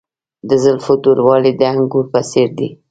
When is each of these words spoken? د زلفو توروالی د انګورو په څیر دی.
د 0.49 0.51
زلفو 0.63 0.93
توروالی 1.03 1.51
د 1.57 1.61
انګورو 1.73 2.11
په 2.13 2.19
څیر 2.29 2.49
دی. 2.59 2.69